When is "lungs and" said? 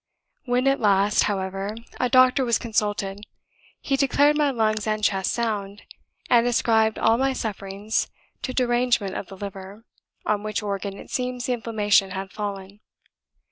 4.49-5.03